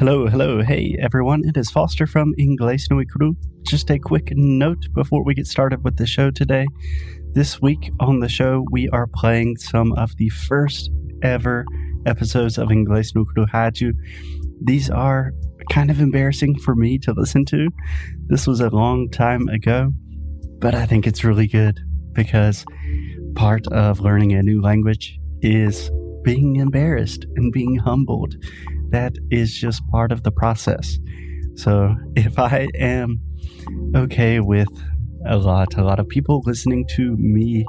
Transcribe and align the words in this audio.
Hello, 0.00 0.26
hello, 0.28 0.62
hey 0.62 0.96
everyone, 0.98 1.42
it 1.44 1.58
is 1.58 1.70
Foster 1.70 2.06
from 2.06 2.34
Inglés 2.36 2.90
no 2.90 3.04
Cru. 3.04 3.36
Just 3.64 3.90
a 3.90 3.98
quick 3.98 4.32
note 4.34 4.86
before 4.94 5.22
we 5.22 5.34
get 5.34 5.46
started 5.46 5.84
with 5.84 5.98
the 5.98 6.06
show 6.06 6.30
today. 6.30 6.66
This 7.34 7.60
week 7.60 7.92
on 8.00 8.20
the 8.20 8.28
show, 8.30 8.64
we 8.70 8.88
are 8.88 9.06
playing 9.06 9.58
some 9.58 9.92
of 9.92 10.16
the 10.16 10.30
first 10.30 10.90
ever 11.22 11.66
episodes 12.06 12.56
of 12.56 12.70
Inglés 12.70 13.14
no 13.14 13.26
Cru 13.26 13.44
Rádio. 13.44 13.92
These 14.62 14.88
are 14.88 15.32
kind 15.68 15.90
of 15.90 16.00
embarrassing 16.00 16.58
for 16.60 16.74
me 16.74 16.96
to 17.00 17.12
listen 17.12 17.44
to. 17.44 17.68
This 18.28 18.46
was 18.46 18.60
a 18.60 18.70
long 18.70 19.10
time 19.10 19.48
ago, 19.48 19.90
but 20.60 20.74
I 20.74 20.86
think 20.86 21.06
it's 21.06 21.24
really 21.24 21.46
good 21.46 21.78
because 22.14 22.64
part 23.34 23.66
of 23.66 24.00
learning 24.00 24.32
a 24.32 24.42
new 24.42 24.62
language 24.62 25.18
is 25.42 25.90
being 26.24 26.56
embarrassed 26.56 27.26
and 27.36 27.52
being 27.52 27.76
humbled 27.76 28.34
that 28.90 29.14
is 29.30 29.54
just 29.54 29.86
part 29.88 30.12
of 30.12 30.22
the 30.22 30.32
process. 30.32 30.98
So 31.56 31.94
if 32.16 32.38
I 32.38 32.68
am 32.74 33.20
okay 33.94 34.40
with 34.40 34.68
a 35.26 35.36
lot, 35.36 35.76
a 35.76 35.84
lot 35.84 35.98
of 35.98 36.08
people 36.08 36.42
listening 36.46 36.86
to 36.96 37.16
me 37.16 37.64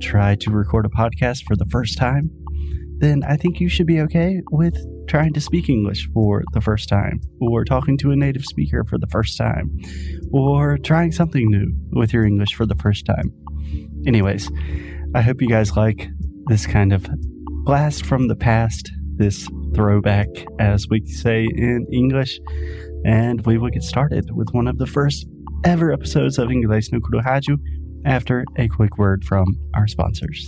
try 0.00 0.34
to 0.36 0.50
record 0.50 0.86
a 0.86 0.90
podcast 0.90 1.44
for 1.44 1.56
the 1.56 1.66
first 1.66 1.96
time, 1.98 2.30
then 2.98 3.22
I 3.24 3.36
think 3.36 3.60
you 3.60 3.68
should 3.68 3.86
be 3.86 4.00
okay 4.02 4.42
with 4.50 4.76
trying 5.08 5.32
to 5.32 5.40
speak 5.40 5.68
English 5.68 6.08
for 6.12 6.42
the 6.52 6.60
first 6.60 6.88
time, 6.88 7.20
or 7.40 7.64
talking 7.64 7.96
to 7.98 8.12
a 8.12 8.16
native 8.16 8.44
speaker 8.44 8.84
for 8.84 8.98
the 8.98 9.06
first 9.08 9.36
time, 9.38 9.76
or 10.32 10.76
trying 10.78 11.10
something 11.10 11.50
new 11.50 11.72
with 11.92 12.12
your 12.12 12.24
English 12.24 12.54
for 12.54 12.66
the 12.66 12.76
first 12.76 13.06
time. 13.06 13.32
Anyways, 14.06 14.50
I 15.14 15.22
hope 15.22 15.40
you 15.40 15.48
guys 15.48 15.76
like 15.76 16.08
this 16.46 16.66
kind 16.66 16.92
of 16.92 17.08
blast 17.64 18.04
from 18.04 18.28
the 18.28 18.36
past, 18.36 18.92
this 19.16 19.48
throwback, 19.74 20.28
as 20.58 20.86
we 20.88 21.04
say 21.06 21.44
in 21.44 21.86
English. 21.92 22.38
And 23.04 23.44
we 23.46 23.58
will 23.58 23.70
get 23.70 23.82
started 23.82 24.30
with 24.34 24.48
one 24.52 24.68
of 24.68 24.78
the 24.78 24.86
first 24.86 25.26
ever 25.64 25.92
episodes 25.92 26.38
of 26.38 26.50
Inglês 26.50 26.92
no 26.92 27.00
Kuro 27.00 27.22
Rádio 27.22 27.56
after 28.04 28.44
a 28.56 28.68
quick 28.68 28.98
word 28.98 29.24
from 29.24 29.56
our 29.74 29.86
sponsors. 29.86 30.44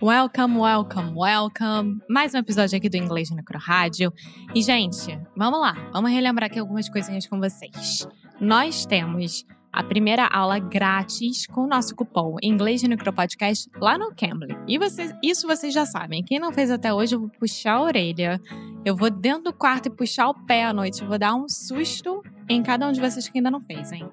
Welcome, 0.00 0.56
welcome, 0.56 1.14
welcome. 1.14 2.00
Mais 2.08 2.34
um 2.34 2.38
episódio 2.38 2.78
aqui 2.78 2.88
do 2.88 2.96
Inglês 2.96 3.30
no 3.30 3.44
Cro 3.44 3.58
Rádio. 3.58 4.10
E, 4.54 4.62
gente, 4.62 5.20
vamos 5.36 5.60
lá. 5.60 5.74
Vamos 5.92 6.10
relembrar 6.10 6.46
aqui 6.46 6.58
algumas 6.58 6.88
coisinhas 6.88 7.26
com 7.26 7.38
vocês. 7.38 8.08
Nós 8.40 8.86
temos 8.86 9.44
a 9.72 9.82
primeira 9.82 10.26
aula 10.26 10.58
grátis 10.58 11.46
com 11.46 11.62
o 11.62 11.66
nosso 11.66 11.94
cupom 11.94 12.36
Inglês 12.42 12.82
no 12.82 12.96
Podcast 13.12 13.70
lá 13.76 13.96
no 13.96 14.12
Cambly. 14.14 14.56
E 14.66 14.78
vocês, 14.78 15.14
isso 15.22 15.46
vocês 15.46 15.72
já 15.72 15.86
sabem. 15.86 16.22
Quem 16.24 16.38
não 16.38 16.52
fez 16.52 16.70
até 16.70 16.92
hoje, 16.92 17.14
eu 17.14 17.20
vou 17.20 17.28
puxar 17.28 17.74
a 17.74 17.82
orelha. 17.82 18.40
Eu 18.84 18.96
vou 18.96 19.10
dentro 19.10 19.44
do 19.44 19.52
quarto 19.52 19.86
e 19.86 19.90
puxar 19.90 20.28
o 20.28 20.34
pé 20.34 20.64
à 20.64 20.72
noite. 20.72 21.02
Eu 21.02 21.08
vou 21.08 21.18
dar 21.18 21.34
um 21.34 21.48
susto 21.48 22.22
em 22.48 22.62
cada 22.62 22.88
um 22.88 22.92
de 22.92 23.00
vocês 23.00 23.28
que 23.28 23.38
ainda 23.38 23.50
não 23.50 23.60
fez, 23.60 23.92
hein? 23.92 24.08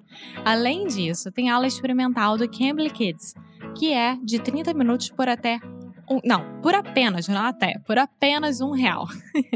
Além 0.46 0.86
disso, 0.88 1.32
tem 1.32 1.50
aula 1.50 1.66
experimental 1.66 2.38
do 2.38 2.48
Cambly 2.48 2.90
Kids, 2.90 3.34
que 3.76 3.92
é 3.94 4.16
de 4.18 4.40
30 4.40 4.74
minutos 4.74 5.10
por 5.10 5.28
até 5.28 5.60
um, 6.10 6.20
não, 6.24 6.62
por 6.62 6.74
apenas, 6.74 7.28
não 7.28 7.46
até, 7.46 7.80
por 7.86 7.98
apenas 7.98 8.62
um 8.62 8.72
real. 8.72 9.08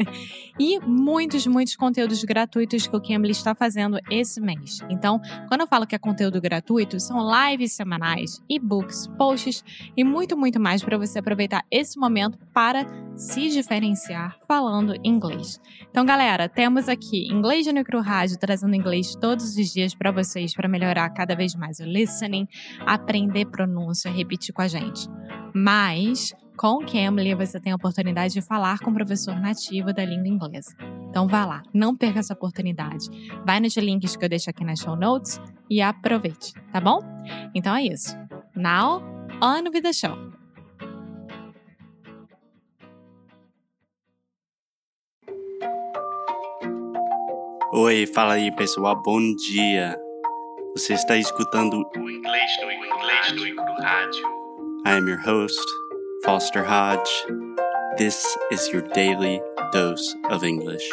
e 0.59 0.79
muitos, 0.81 1.47
muitos 1.47 1.75
conteúdos 1.75 2.23
gratuitos 2.23 2.85
que 2.85 2.95
o 2.95 3.01
Cambly 3.01 3.31
está 3.31 3.55
fazendo 3.55 3.97
esse 4.09 4.41
mês. 4.41 4.79
Então, 4.89 5.19
quando 5.47 5.61
eu 5.61 5.67
falo 5.67 5.87
que 5.87 5.95
é 5.95 5.99
conteúdo 5.99 6.41
gratuito, 6.41 6.99
são 6.99 7.19
lives 7.19 7.73
semanais, 7.73 8.41
e-books, 8.49 9.07
posts 9.17 9.63
e 9.95 10.03
muito, 10.03 10.37
muito 10.37 10.59
mais 10.59 10.83
para 10.83 10.97
você 10.97 11.19
aproveitar 11.19 11.63
esse 11.71 11.97
momento 11.97 12.37
para 12.53 12.85
se 13.15 13.49
diferenciar 13.49 14.37
falando 14.47 14.95
inglês. 15.03 15.59
Então, 15.89 16.05
galera, 16.05 16.49
temos 16.49 16.89
aqui 16.89 17.27
Inglês 17.31 17.65
de 17.65 17.71
Micro 17.71 18.01
Rádio 18.01 18.37
trazendo 18.37 18.75
inglês 18.75 19.15
todos 19.15 19.55
os 19.55 19.71
dias 19.71 19.95
para 19.95 20.11
vocês 20.11 20.53
para 20.53 20.67
melhorar 20.67 21.09
cada 21.11 21.35
vez 21.35 21.55
mais 21.55 21.79
o 21.79 21.85
listening, 21.85 22.47
aprender 22.85 23.45
pronúncia, 23.45 24.11
repetir 24.11 24.53
com 24.53 24.61
a 24.61 24.67
gente. 24.67 25.07
Mas 25.53 26.33
com 26.61 26.75
o 26.75 26.85
Cambly, 26.85 27.33
você 27.33 27.59
tem 27.59 27.71
a 27.71 27.75
oportunidade 27.75 28.35
de 28.35 28.41
falar 28.41 28.77
com 28.79 28.91
o 28.91 28.93
professor 28.93 29.33
nativo 29.39 29.91
da 29.91 30.05
língua 30.05 30.27
inglesa. 30.27 30.75
Então 31.09 31.27
vá 31.27 31.43
lá, 31.43 31.63
não 31.73 31.97
perca 31.97 32.19
essa 32.19 32.35
oportunidade. 32.35 33.07
Vai 33.43 33.59
nos 33.59 33.75
links 33.77 34.15
que 34.15 34.23
eu 34.23 34.29
deixo 34.29 34.49
aqui 34.49 34.63
nas 34.63 34.79
show 34.79 34.95
notes 34.95 35.41
e 35.67 35.81
aproveite, 35.81 36.53
tá 36.71 36.79
bom? 36.79 36.99
Então 37.55 37.75
é 37.75 37.83
isso. 37.83 38.15
Now, 38.55 39.01
on 39.41 39.71
with 39.73 39.81
the 39.81 39.91
show. 39.91 40.15
Oi, 47.73 48.05
fala 48.05 48.33
aí 48.33 48.55
pessoal, 48.55 49.01
bom 49.01 49.19
dia. 49.35 49.97
Você 50.75 50.93
está 50.93 51.17
escutando 51.17 51.89
o 51.97 52.09
inglês 52.09 52.51
do 52.61 52.71
inglês 52.71 53.55
do 53.55 53.81
rádio. 53.81 54.40
I 54.83 54.93
am 54.97 55.07
your 55.07 55.17
host, 55.17 55.71
Foster 56.23 56.63
Hodge. 56.63 57.25
This 57.99 58.25
is 58.51 58.69
your 58.73 58.81
daily 58.81 59.39
dose 59.71 60.15
of 60.31 60.43
English. 60.43 60.89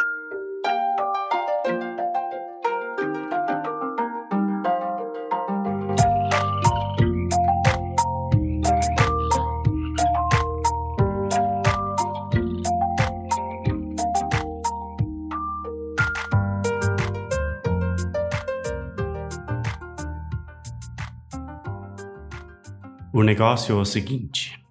O 23.10 23.22
negócio 23.22 23.74
é 23.74 23.80
o 23.80 23.86
seguinte. 23.86 24.62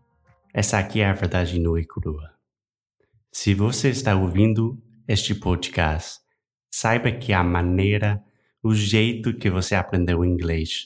Essa 0.54 0.78
aqui 0.78 1.02
é 1.02 1.10
a 1.10 1.14
verdade 1.14 1.60
nua 1.60 1.82
e 1.82 1.86
crua. 1.86 2.32
Se 3.32 3.56
você 3.56 3.90
está 3.90 4.16
ouvindo 4.16 4.80
este 5.08 5.34
podcast, 5.34 6.20
saiba 6.70 7.12
que 7.12 7.34
a 7.34 7.44
maneira, 7.44 8.24
o 8.62 8.76
jeito 8.76 9.36
que 9.36 9.50
você 9.50 9.74
aprendeu 9.74 10.24
inglês 10.24 10.86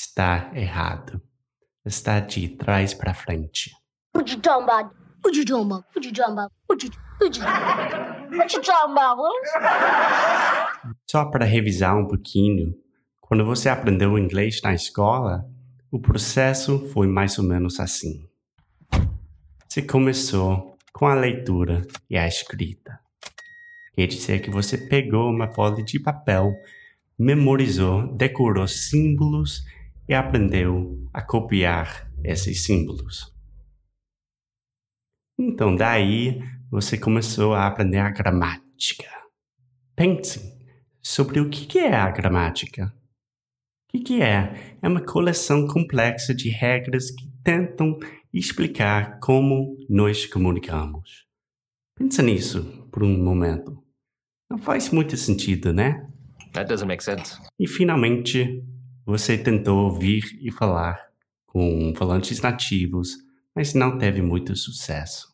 está 0.00 0.50
errado. 0.54 1.20
Está 1.84 2.20
de 2.20 2.48
trás 2.48 2.94
para 2.94 3.12
frente. 3.12 3.70
Só 11.06 11.26
para 11.26 11.44
revisar 11.44 11.98
um 11.98 12.08
pouquinho, 12.08 12.74
quando 13.20 13.44
você 13.44 13.68
aprendeu 13.68 14.18
inglês 14.18 14.62
na 14.62 14.72
escola, 14.72 15.44
o 15.90 15.98
processo 15.98 16.86
foi 16.92 17.06
mais 17.06 17.38
ou 17.38 17.44
menos 17.44 17.80
assim. 17.80 18.28
Você 19.66 19.82
começou 19.82 20.76
com 20.92 21.06
a 21.06 21.14
leitura 21.14 21.86
e 22.10 22.16
a 22.16 22.26
escrita. 22.26 22.98
Quer 23.94 24.06
dizer 24.06 24.40
que 24.40 24.50
você 24.50 24.76
pegou 24.76 25.30
uma 25.30 25.50
folha 25.50 25.82
de 25.82 25.98
papel, 25.98 26.54
memorizou, 27.18 28.06
decorou 28.14 28.68
símbolos 28.68 29.64
e 30.08 30.14
aprendeu 30.14 31.08
a 31.12 31.22
copiar 31.22 32.10
esses 32.22 32.64
símbolos. 32.64 33.34
Então, 35.38 35.74
daí 35.74 36.42
você 36.70 36.98
começou 36.98 37.54
a 37.54 37.66
aprender 37.66 37.98
a 37.98 38.10
gramática. 38.10 39.08
Pense 39.96 40.58
sobre 41.02 41.40
o 41.40 41.48
que 41.48 41.78
é 41.78 41.94
a 41.94 42.10
gramática. 42.10 42.92
O 43.98 44.04
que 44.04 44.22
é? 44.22 44.76
É 44.80 44.88
uma 44.88 45.00
coleção 45.00 45.66
complexa 45.66 46.32
de 46.32 46.48
regras 46.48 47.10
que 47.10 47.28
tentam 47.42 47.98
explicar 48.32 49.18
como 49.18 49.76
nós 49.90 50.24
comunicamos. 50.24 51.26
Pensa 51.96 52.22
nisso 52.22 52.62
por 52.92 53.02
um 53.02 53.18
momento. 53.20 53.76
Não 54.48 54.56
faz 54.56 54.90
muito 54.90 55.16
sentido, 55.16 55.72
né? 55.72 56.08
That 56.52 56.68
doesn't 56.68 56.86
make 56.86 57.02
sense. 57.02 57.38
E 57.58 57.66
finalmente, 57.66 58.62
você 59.04 59.36
tentou 59.36 59.86
ouvir 59.86 60.22
e 60.40 60.52
falar 60.52 60.96
com 61.44 61.92
falantes 61.96 62.40
nativos, 62.40 63.16
mas 63.54 63.74
não 63.74 63.98
teve 63.98 64.22
muito 64.22 64.54
sucesso. 64.54 65.26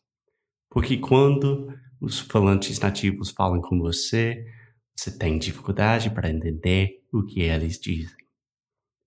Porque 0.71 0.97
quando 0.97 1.71
os 2.01 2.19
falantes 2.19 2.79
nativos 2.79 3.29
falam 3.29 3.61
com 3.61 3.77
você, 3.77 4.43
você 4.97 5.15
tem 5.15 5.37
dificuldade 5.37 6.09
para 6.09 6.31
entender 6.31 7.03
o 7.13 7.23
que 7.23 7.41
eles 7.41 7.79
dizem. 7.79 8.24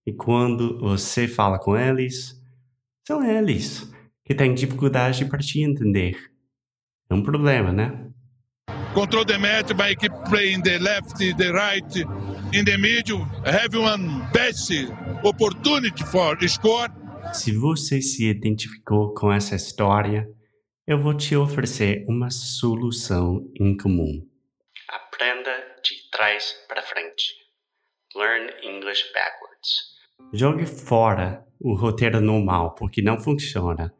E 0.08 0.12
quando 0.14 0.78
você 0.78 1.28
fala 1.28 1.58
com 1.58 1.76
eles, 1.76 2.34
são 3.06 3.22
eles 3.22 3.92
que 4.24 4.34
têm 4.34 4.54
dificuldade 4.54 5.26
para 5.26 5.38
te 5.38 5.60
entender. 5.60 6.16
É 7.10 7.14
um 7.14 7.22
problema, 7.22 7.70
né? 7.70 8.10
Control 8.94 9.26
the 9.26 9.36
match 9.36 9.74
by 9.74 9.94
keep 9.94 10.14
playing 10.30 10.62
the 10.62 10.78
left, 10.78 11.18
the 11.18 11.52
right, 11.52 12.00
in 12.54 12.64
the 12.64 12.78
middle. 12.78 13.20
Have 13.44 13.76
one 13.76 14.22
best 14.32 14.72
opportunity 15.22 16.02
for 16.06 16.38
score. 16.48 16.90
Se 17.34 17.52
você 17.52 18.00
se 18.00 18.30
identificou 18.30 19.12
com 19.12 19.30
essa 19.30 19.56
história, 19.56 20.26
eu 20.86 20.98
vou 20.98 21.14
te 21.14 21.36
oferecer 21.36 22.06
uma 22.08 22.30
solução 22.30 23.46
em 23.60 23.76
comum. 23.76 24.26
Aprenda 24.88 25.50
de 25.84 26.10
trás 26.10 26.56
para 26.66 26.80
frente. 26.80 27.34
Learn 28.16 28.50
English 28.62 29.04
backwards. 29.12 29.97
Jogue 30.32 30.66
fora 30.66 31.46
o 31.60 31.74
roteiro 31.74 32.20
normal, 32.20 32.74
porque 32.74 33.02
não 33.02 33.18
funciona. 33.18 33.92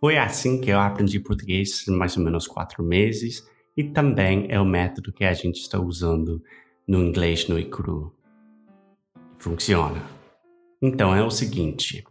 Foi 0.00 0.16
assim 0.18 0.60
que 0.60 0.70
eu 0.70 0.78
aprendi 0.78 1.18
português 1.18 1.86
em 1.88 1.96
mais 1.96 2.16
ou 2.16 2.22
menos 2.22 2.46
quatro 2.46 2.82
meses 2.82 3.42
e 3.76 3.82
também 3.82 4.46
é 4.50 4.60
o 4.60 4.64
método 4.64 5.12
que 5.12 5.24
a 5.24 5.32
gente 5.32 5.56
está 5.56 5.80
usando 5.80 6.42
no 6.86 7.02
inglês 7.02 7.48
no 7.48 7.58
e. 7.58 8.14
Funciona. 9.38 10.02
Então 10.80 11.14
é 11.14 11.22
o 11.22 11.30
seguinte. 11.30 12.04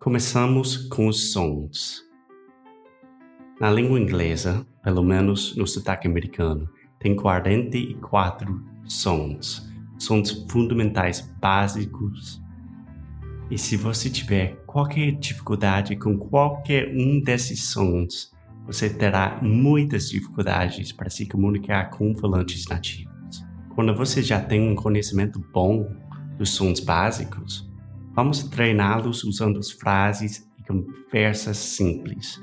Começamos 0.00 0.88
com 0.88 1.06
os 1.06 1.32
sons. 1.32 2.02
Na 3.60 3.70
língua 3.70 4.00
inglesa, 4.00 4.66
pelo 4.82 5.02
menos 5.02 5.54
no 5.54 5.66
sotaque 5.66 6.08
americano, 6.08 6.68
tem 6.98 7.14
44 7.14 8.64
sons, 8.84 9.71
sons 10.02 10.44
fundamentais 10.50 11.20
básicos. 11.40 12.42
E 13.50 13.58
se 13.58 13.76
você 13.76 14.10
tiver 14.10 14.56
qualquer 14.66 15.12
dificuldade 15.12 15.96
com 15.96 16.16
qualquer 16.16 16.92
um 16.94 17.20
desses 17.20 17.64
sons, 17.64 18.32
você 18.66 18.88
terá 18.88 19.38
muitas 19.42 20.08
dificuldades 20.08 20.92
para 20.92 21.10
se 21.10 21.26
comunicar 21.26 21.90
com 21.90 22.14
falantes 22.14 22.66
nativos. 22.66 23.44
Quando 23.74 23.94
você 23.94 24.22
já 24.22 24.40
tem 24.40 24.68
um 24.68 24.74
conhecimento 24.74 25.38
bom 25.52 25.88
dos 26.38 26.50
sons 26.50 26.80
básicos, 26.80 27.70
vamos 28.14 28.42
treiná-los 28.44 29.24
usando 29.24 29.58
as 29.58 29.70
frases 29.70 30.48
e 30.58 30.62
conversas 30.62 31.56
simples, 31.56 32.42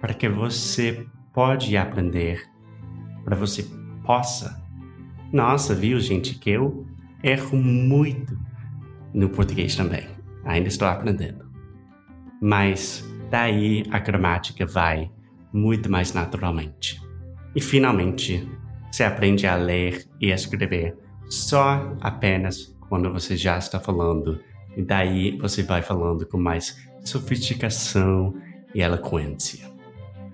para 0.00 0.14
que 0.14 0.28
você 0.28 1.06
pode 1.32 1.76
aprender, 1.76 2.48
para 3.24 3.36
você 3.36 3.64
possa. 4.04 4.60
Nossa, 5.32 5.74
viu, 5.74 5.98
gente, 5.98 6.34
que 6.38 6.50
eu 6.50 6.86
erro 7.22 7.56
muito 7.56 8.38
no 9.14 9.28
português 9.28 9.76
também. 9.76 10.06
Ainda 10.44 10.68
estou 10.68 10.88
aprendendo. 10.88 11.44
Mas 12.40 13.04
daí 13.30 13.84
a 13.90 13.98
gramática 13.98 14.66
vai 14.66 15.10
muito 15.52 15.90
mais 15.90 16.12
naturalmente. 16.12 17.00
E 17.54 17.60
finalmente, 17.60 18.48
você 18.90 19.04
aprende 19.04 19.46
a 19.46 19.54
ler 19.54 20.06
e 20.20 20.30
escrever 20.30 20.96
só 21.28 21.96
apenas 22.00 22.76
quando 22.88 23.12
você 23.12 23.36
já 23.36 23.58
está 23.58 23.78
falando. 23.78 24.40
E 24.76 24.82
daí 24.82 25.38
você 25.38 25.62
vai 25.62 25.82
falando 25.82 26.26
com 26.26 26.38
mais 26.38 26.76
sofisticação 27.04 28.34
e 28.74 28.80
eloquência. 28.80 29.70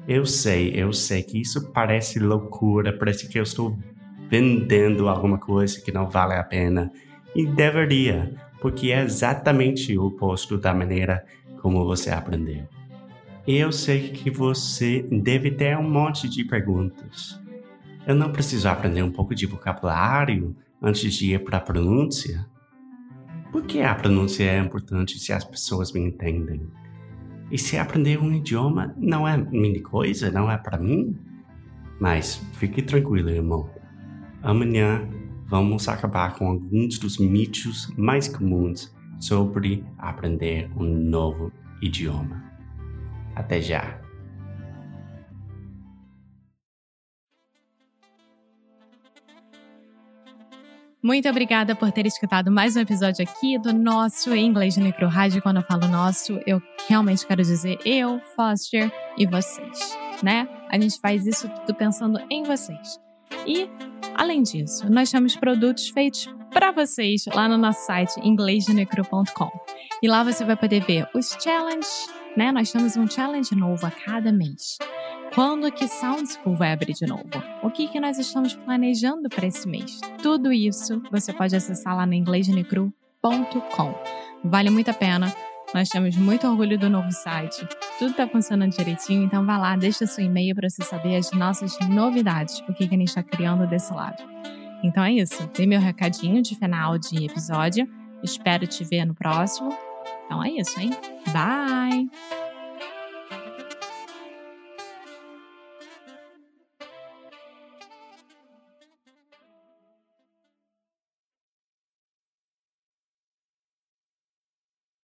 Eu 0.07 0.25
sei, 0.25 0.73
eu 0.75 0.93
sei 0.93 1.23
que 1.23 1.41
isso 1.41 1.71
parece 1.73 2.19
loucura, 2.19 2.97
parece 2.97 3.29
que 3.29 3.39
eu 3.39 3.43
estou 3.43 3.79
vendendo 4.29 5.09
alguma 5.09 5.39
coisa 5.39 5.81
que 5.81 5.93
não 5.93 6.09
vale 6.09 6.35
a 6.35 6.45
pena. 6.45 6.91
E 7.35 7.47
deveria, 7.47 8.35
porque 8.61 8.91
é 8.91 9.03
exatamente 9.03 9.97
o 9.97 10.07
oposto 10.07 10.57
da 10.59 10.75
maneira 10.75 11.25
como 11.61 11.85
você 11.85 12.11
aprendeu. 12.11 12.67
Eu 13.47 13.73
sei 13.73 14.11
que 14.11 14.31
você 14.31 15.03
deve 15.11 15.51
ter 15.51 15.77
um 15.77 15.89
monte 15.89 16.29
de 16.29 16.45
perguntas. 16.45 17.41
Eu 18.07 18.15
não 18.15 18.33
preciso 18.33 18.69
aprender 18.69 19.03
um 19.03 19.11
pouco 19.11 19.35
de 19.35 19.47
vocabulário 19.47 20.55
antes 20.83 21.13
de 21.15 21.35
ir 21.35 21.45
para 21.45 21.59
a 21.59 21.61
pronúncia? 21.61 22.47
Por 23.51 23.65
que 23.65 23.81
a 23.81 23.95
pronúncia 23.95 24.45
é 24.45 24.59
importante 24.59 25.19
se 25.19 25.33
as 25.33 25.45
pessoas 25.45 25.93
me 25.93 26.01
entendem? 26.01 26.69
E 27.51 27.59
se 27.59 27.79
aprender 27.79 28.19
um 28.19 28.33
idioma 28.33 28.95
não 28.97 29.27
é 29.27 29.37
minha 29.37 29.83
coisa, 29.83 30.31
não 30.31 30.51
é 30.51 30.57
para 30.59 30.79
mim? 30.79 31.17
Mas 31.99 32.37
fique 32.55 32.83
tranquilo, 32.83 33.31
irmão. 33.31 33.71
Amanhã 34.43 35.09
vamos 35.47 35.89
acabar 35.89 36.35
com 36.35 36.49
alguns 36.49 36.99
dos 36.99 37.19
mitos 37.19 37.93
mais 37.97 38.29
comuns 38.29 38.95
sobre 39.19 39.85
aprender 39.99 40.71
um 40.77 40.85
novo 40.85 41.53
idioma. 41.83 42.45
Até 43.35 43.61
já! 43.61 44.01
Muito 51.03 51.29
obrigada 51.29 51.75
por 51.75 51.91
ter 51.93 52.07
escutado 52.07 52.51
mais 52.51 52.77
um 52.77 52.81
episódio 52.81 53.25
aqui 53.25 53.59
do 53.59 53.73
nosso 53.73 54.35
Inglês 54.35 54.77
no 54.77 54.85
Micro 54.85 55.09
Rádio. 55.09 55.41
Quando 55.41 55.59
eu 55.59 55.63
falo 55.63 55.89
nosso, 55.89 56.39
eu 56.47 56.61
realmente 56.89 57.27
quero 57.27 57.43
dizer 57.43 57.79
eu, 57.85 58.21
Foster 58.37 58.93
e 59.17 59.25
vocês, 59.25 59.97
né? 60.23 60.47
A 60.69 60.79
gente 60.79 61.01
faz 61.01 61.25
isso 61.27 61.49
tudo 61.49 61.75
pensando 61.75 62.19
em 62.29 62.43
vocês. 62.43 63.08
E, 63.49 63.69
além 64.15 64.43
disso, 64.43 64.91
nós 64.91 65.11
temos 65.11 65.35
produtos 65.35 65.89
feitos 65.89 66.29
para 66.53 66.71
vocês 66.71 67.25
lá 67.35 67.49
no 67.49 67.57
nosso 67.57 67.87
site 67.87 68.21
inglêsnecro.com. 68.23 69.51
E 70.03 70.09
lá 70.09 70.23
você 70.23 70.45
vai 70.45 70.57
poder 70.57 70.85
ver 70.85 71.09
os 71.15 71.31
challenges 71.43 72.09
né? 72.39 72.53
Nós 72.53 72.71
temos 72.71 72.97
um 72.97 73.09
challenge 73.09 73.53
novo 73.57 73.85
a 73.85 73.91
cada 73.91 74.33
mês. 74.33 74.79
Quando 75.35 75.71
que 75.73 75.89
Sound 75.89 76.25
School 76.33 76.55
vai 76.55 76.73
abrir 76.73 76.95
de 76.95 77.05
novo? 77.05 77.25
O 77.65 77.71
que, 77.71 77.89
que 77.89 77.99
nós 77.99 78.17
estamos 78.17 78.55
planejando 78.55 79.29
para 79.29 79.47
esse 79.47 79.69
mês? 79.69 80.01
Tudo 80.23 80.53
isso 80.53 81.03
você 81.11 81.33
pode 81.33 81.57
acessar 81.57 81.97
lá 81.97 82.07
no 82.07 82.15
inglêsnecru.com. 82.15 83.95
Vale 84.45 84.71
muito 84.71 84.91
a 84.91 84.95
pena. 84.95 85.35
Nós 85.75 85.89
temos 85.89 86.17
muito 86.17 86.47
orgulho 86.47 86.79
do 86.79 86.89
novo 86.89 87.13
site. 87.13 87.67
Tudo 87.99 88.13
está 88.13 88.27
funcionando 88.27 88.73
direitinho, 88.73 89.25
então 89.25 89.45
vá 89.45 89.59
lá, 89.59 89.77
deixa 89.77 90.07
seu 90.07 90.25
e-mail 90.25 90.55
para 90.55 90.69
você 90.69 90.83
saber 90.83 91.17
as 91.17 91.31
nossas 91.33 91.79
novidades, 91.89 92.61
o 92.69 92.73
que, 92.73 92.89
que 92.89 92.95
a 92.95 92.99
gente 92.99 93.09
está 93.09 93.23
criando 93.23 93.67
desse 93.67 93.93
lado. 93.93 94.23
Então 94.83 95.05
é 95.05 95.13
isso. 95.13 95.49
Dei 95.55 95.67
meu 95.67 95.81
recadinho 95.81 96.41
de 96.43 96.55
final 96.55 96.99
de 96.99 97.25
episódio. 97.25 97.89
Espero 98.23 98.67
te 98.67 98.85
ver 98.85 99.05
no 99.05 99.15
próximo. 99.15 99.77
Então 100.25 100.43
é 100.43 100.51
isso, 100.51 100.79
hein? 100.81 100.91
Bye! 101.33 102.38